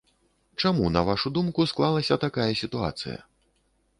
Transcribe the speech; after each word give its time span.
Чаму, 0.61 0.87
на 0.95 1.03
вашу 1.09 1.31
думку, 1.35 1.67
склалася 1.71 2.19
такая 2.25 2.49
сітуацыя? 2.63 3.17